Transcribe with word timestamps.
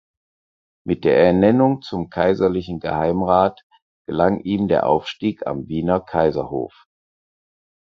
Mit 0.83 1.03
der 1.05 1.23
Ernennung 1.23 1.83
zum 1.83 2.09
kaiserlichen 2.09 2.79
Geheimrat 2.79 3.61
gelang 4.07 4.39
ihm 4.39 4.67
der 4.67 4.87
Aufstieg 4.87 5.45
am 5.45 5.67
Wiener 5.67 5.99
Kaiserhof. 5.99 6.87